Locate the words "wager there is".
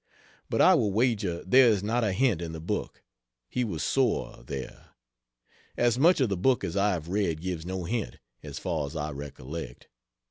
0.91-1.83